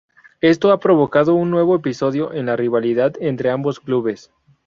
[0.41, 4.31] Esto ha provocado un nuevo episodio en la rivalidad entre ambos clubes.